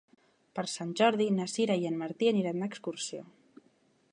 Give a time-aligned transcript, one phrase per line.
[0.59, 3.23] Per Sant Jordi na Sira i en Martí aniran d'excursió.